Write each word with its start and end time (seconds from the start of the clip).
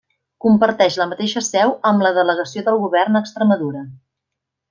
Comparteix 0.43 0.95
la 1.01 1.05
mateixa 1.11 1.43
seu 1.49 1.75
amb 1.91 2.05
la 2.07 2.13
Delegació 2.17 2.65
del 2.69 2.81
Govern 2.87 3.19
a 3.21 3.25
Extremadura. 3.27 3.85